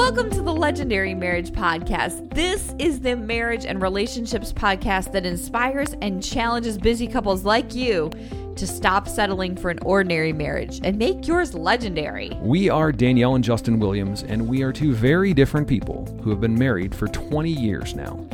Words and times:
Welcome 0.00 0.30
to 0.30 0.40
the 0.40 0.54
Legendary 0.54 1.12
Marriage 1.12 1.50
Podcast. 1.50 2.34
This 2.34 2.74
is 2.78 3.00
the 3.00 3.14
marriage 3.14 3.66
and 3.66 3.82
relationships 3.82 4.50
podcast 4.50 5.12
that 5.12 5.26
inspires 5.26 5.94
and 6.00 6.22
challenges 6.22 6.78
busy 6.78 7.06
couples 7.06 7.44
like 7.44 7.74
you 7.74 8.10
to 8.56 8.66
stop 8.66 9.06
settling 9.06 9.56
for 9.56 9.68
an 9.68 9.78
ordinary 9.82 10.32
marriage 10.32 10.80
and 10.82 10.98
make 10.98 11.28
yours 11.28 11.52
legendary. 11.52 12.30
We 12.40 12.70
are 12.70 12.92
Danielle 12.92 13.34
and 13.34 13.44
Justin 13.44 13.78
Williams, 13.78 14.22
and 14.22 14.48
we 14.48 14.62
are 14.62 14.72
two 14.72 14.94
very 14.94 15.34
different 15.34 15.68
people 15.68 16.06
who 16.22 16.30
have 16.30 16.40
been 16.40 16.58
married 16.58 16.94
for 16.94 17.06
20 17.06 17.50
years 17.50 17.94
now. 17.94 18.26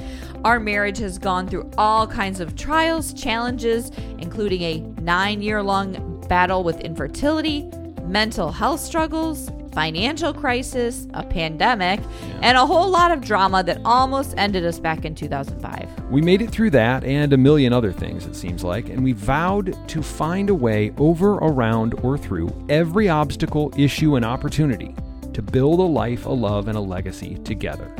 Our 0.45 0.61
marriage 0.61 0.99
has 0.99 1.19
gone 1.19 1.49
through 1.49 1.69
all 1.77 2.07
kinds 2.07 2.39
of 2.39 2.55
trials, 2.55 3.13
challenges, 3.13 3.91
including 4.19 4.63
a 4.63 4.79
nine 5.03 5.43
year 5.43 5.65
long 5.65 6.25
battle 6.29 6.63
with 6.63 6.79
infertility, 6.81 7.69
mental 8.05 8.53
health 8.53 8.81
struggles, 8.81 9.51
financial 9.77 10.33
crisis, 10.33 11.07
a 11.13 11.23
pandemic, 11.23 12.01
yeah. 12.01 12.39
and 12.41 12.57
a 12.57 12.65
whole 12.65 12.89
lot 12.89 13.13
of 13.13 13.21
drama 13.21 13.63
that 13.63 13.79
almost 13.85 14.33
ended 14.39 14.65
us 14.65 14.81
back 14.81 15.05
in 15.05 15.15
2005. 15.15 16.11
We 16.11 16.23
made 16.23 16.41
it 16.41 16.49
through 16.49 16.71
that 16.71 17.05
and 17.05 17.31
a 17.35 17.37
million 17.37 17.75
other 17.75 17.93
things, 17.93 18.25
it 18.25 18.35
seems 18.35 18.65
like, 18.65 18.89
and 18.89 19.05
we 19.05 19.13
vowed 19.13 19.77
to 19.91 20.03
find 20.03 20.49
a 20.49 20.55
way 20.55 20.95
over, 20.97 21.35
around, 21.35 21.93
or 22.03 22.17
through 22.17 22.51
every 22.71 23.11
obstacle, 23.11 23.71
issue, 23.77 24.17
and 24.17 24.25
opportunity 24.25 24.95
to 25.35 25.43
build 25.43 25.79
a 25.79 25.83
life, 25.83 26.25
a 26.25 26.31
love, 26.31 26.69
and 26.69 26.79
a 26.79 26.81
legacy 26.81 27.35
together. 27.45 27.95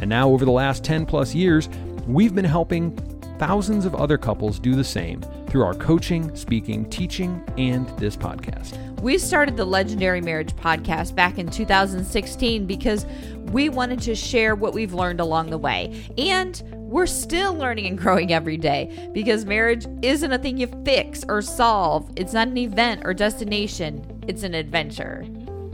And 0.00 0.08
now, 0.08 0.28
over 0.28 0.44
the 0.44 0.52
last 0.52 0.84
10 0.84 1.06
plus 1.06 1.34
years, 1.34 1.68
we've 2.06 2.36
been 2.36 2.44
helping 2.44 2.96
thousands 3.40 3.84
of 3.84 3.96
other 3.96 4.16
couples 4.16 4.60
do 4.60 4.76
the 4.76 4.84
same 4.84 5.24
through 5.56 5.64
our 5.64 5.72
coaching, 5.72 6.36
speaking, 6.36 6.84
teaching, 6.90 7.42
and 7.56 7.88
this 7.98 8.14
podcast. 8.14 8.76
We 9.00 9.16
started 9.16 9.56
the 9.56 9.64
Legendary 9.64 10.20
Marriage 10.20 10.54
podcast 10.54 11.14
back 11.14 11.38
in 11.38 11.48
2016 11.48 12.66
because 12.66 13.06
we 13.52 13.70
wanted 13.70 14.02
to 14.02 14.14
share 14.14 14.54
what 14.54 14.74
we've 14.74 14.92
learned 14.92 15.18
along 15.18 15.48
the 15.48 15.56
way. 15.56 16.04
And 16.18 16.62
we're 16.74 17.06
still 17.06 17.54
learning 17.54 17.86
and 17.86 17.96
growing 17.96 18.34
every 18.34 18.58
day 18.58 19.08
because 19.14 19.46
marriage 19.46 19.86
isn't 20.02 20.30
a 20.30 20.36
thing 20.36 20.58
you 20.58 20.66
fix 20.84 21.24
or 21.26 21.40
solve. 21.40 22.12
It's 22.16 22.34
not 22.34 22.48
an 22.48 22.58
event 22.58 23.00
or 23.06 23.14
destination, 23.14 24.04
it's 24.28 24.42
an 24.42 24.52
adventure. 24.52 25.24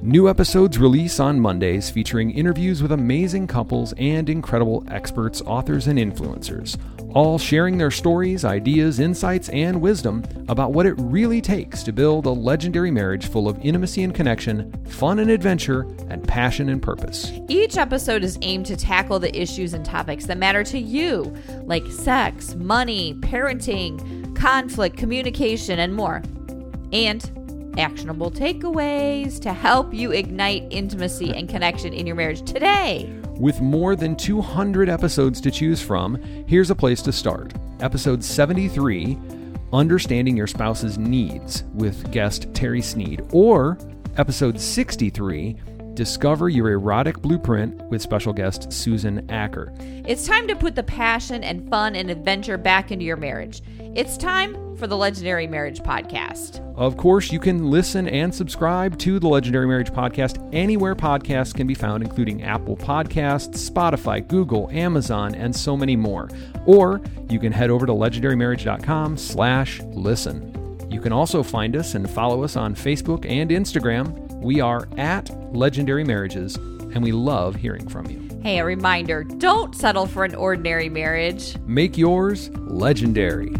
New 0.03 0.28
episodes 0.28 0.78
release 0.78 1.20
on 1.20 1.39
Mondays 1.39 1.89
featuring 1.89 2.33
interviews 2.33 2.83
with 2.83 2.91
amazing 2.91 3.47
couples 3.47 3.95
and 3.98 4.28
incredible 4.28 4.84
experts, 4.89 5.41
authors, 5.42 5.86
and 5.86 5.97
influencers 5.97 6.77
all 7.14 7.39
sharing 7.39 7.78
their 7.78 7.91
stories, 7.91 8.44
ideas, 8.44 8.98
insights, 8.98 9.48
and 9.50 9.81
wisdom 9.81 10.25
about 10.48 10.72
what 10.72 10.86
it 10.86 10.94
really 10.98 11.41
takes 11.41 11.83
to 11.83 11.92
build 11.92 12.27
a 12.27 12.31
legendary 12.31 12.91
marriage 12.91 13.27
full 13.28 13.48
of 13.48 13.59
intimacy 13.64 14.03
and 14.03 14.14
connection, 14.14 14.72
fun 14.86 15.19
and 15.19 15.31
adventure, 15.31 15.83
and 16.09 16.27
passion 16.27 16.69
and 16.69 16.83
purpose. 16.83 17.31
Each 17.48 17.77
episode 17.77 18.25
is 18.25 18.39
aimed 18.42 18.66
to 18.66 18.77
tackle 18.77 19.19
the 19.19 19.37
issues 19.39 19.75
and 19.75 19.84
topics 19.84 20.27
that 20.27 20.39
matter 20.39 20.64
to 20.64 20.78
you, 20.78 21.34
like 21.64 21.87
sex, 21.87 22.55
money, 22.55 23.14
parenting, 23.14 24.34
conflict, 24.34 24.97
communication, 24.97 25.78
and 25.78 25.94
more. 25.94 26.22
And 26.92 27.42
actionable 27.78 28.31
takeaways 28.31 29.41
to 29.41 29.53
help 29.53 29.92
you 29.92 30.12
ignite 30.12 30.67
intimacy 30.70 31.34
and 31.34 31.48
connection 31.48 31.92
in 31.92 32.06
your 32.06 32.17
marriage 32.17 32.42
today. 32.42 33.12
With 33.31 33.61
more 33.61 33.97
than 33.97 34.15
200 34.17 34.89
episodes 34.89 35.41
to 35.41 35.51
choose 35.51 35.83
from, 35.83 36.17
here's 36.47 36.70
a 36.70 36.75
place 36.75 37.03
to 37.03 37.12
start. 37.12 37.53
Episode 37.81 38.23
73 38.23 39.19
Understanding 39.73 40.37
Your 40.37 40.47
Spouse's 40.47 40.98
Needs 40.98 41.65
with 41.75 42.12
guest 42.12 42.47
Terry 42.53 42.83
Sneed, 42.83 43.27
or 43.33 43.78
episode 44.19 44.61
63 44.61 45.56
Discover 45.95 46.48
Your 46.48 46.71
Erotic 46.71 47.21
Blueprint 47.21 47.83
with 47.91 48.01
special 48.01 48.33
guest 48.33 48.73
Susan 48.73 49.31
Acker. 49.31 49.73
It's 50.07 50.27
time 50.27 50.49
to 50.49 50.57
put 50.57 50.75
the 50.75 50.83
passion 50.83 51.45
and 51.45 51.69
fun 51.69 51.95
and 51.95 52.11
adventure 52.11 52.57
back 52.57 52.91
into 52.91 53.05
your 53.05 53.17
marriage. 53.17 53.62
It's 53.94 54.16
time 54.16 54.77
for 54.77 54.87
the 54.87 54.97
Legendary 54.97 55.47
Marriage 55.47 55.81
Podcast. 55.81 56.61
Of 56.77 56.97
course, 56.97 57.31
you 57.31 57.39
can 57.39 57.71
listen 57.71 58.09
and 58.09 58.34
subscribe 58.34 58.99
to 59.00 59.19
the 59.19 59.28
Legendary 59.28 59.66
Marriage 59.66 59.93
Podcast 59.93 60.49
anywhere 60.53 60.94
podcasts 60.94 61.55
can 61.55 61.66
be 61.66 61.75
found, 61.75 62.03
including 62.03 62.43
Apple 62.43 62.77
Podcasts, 62.77 63.71
Spotify, 63.71 64.27
Google, 64.27 64.71
Amazon, 64.71 65.34
and 65.34 65.55
so 65.55 65.77
many 65.77 65.95
more. 65.95 66.31
Or 66.65 67.03
you 67.28 67.39
can 67.39 67.53
head 67.53 67.69
over 67.71 67.84
to 67.84 67.93
legendarymarriage.com 67.93 69.19
slash 69.19 69.81
listen. 69.91 70.89
You 70.91 71.00
can 71.00 71.12
also 71.12 71.43
find 71.43 71.77
us 71.77 71.95
and 71.95 72.09
follow 72.09 72.43
us 72.43 72.56
on 72.56 72.75
Facebook 72.75 73.25
and 73.28 73.50
Instagram. 73.50 74.31
We 74.42 74.60
are 74.60 74.88
at 74.97 75.30
Legendary 75.54 76.03
Marriages, 76.03 76.56
and 76.56 77.00
we 77.00 77.12
love 77.12 77.54
hearing 77.54 77.88
from 77.88 78.06
you. 78.06 78.20
Hey, 78.42 78.58
a 78.58 78.64
reminder 78.64 79.22
don't 79.22 79.72
settle 79.72 80.06
for 80.06 80.25
an 80.25 80.34
ordinary 80.34 80.88
marriage. 80.88 81.56
Make 81.64 81.97
yours 81.97 82.50
legendary. 82.56 83.54